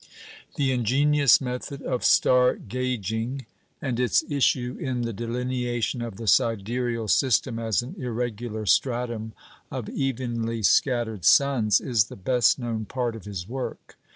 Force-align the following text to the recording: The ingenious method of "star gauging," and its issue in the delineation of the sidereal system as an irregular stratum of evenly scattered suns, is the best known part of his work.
The 0.55 0.71
ingenious 0.71 1.39
method 1.39 1.83
of 1.83 2.03
"star 2.03 2.55
gauging," 2.55 3.45
and 3.83 3.99
its 3.99 4.23
issue 4.27 4.75
in 4.81 5.03
the 5.03 5.13
delineation 5.13 6.01
of 6.01 6.17
the 6.17 6.25
sidereal 6.25 7.07
system 7.07 7.59
as 7.59 7.83
an 7.83 7.93
irregular 7.99 8.65
stratum 8.65 9.33
of 9.69 9.89
evenly 9.89 10.63
scattered 10.63 11.23
suns, 11.23 11.79
is 11.79 12.05
the 12.05 12.15
best 12.15 12.57
known 12.57 12.85
part 12.85 13.15
of 13.15 13.25
his 13.25 13.47
work. 13.47 13.95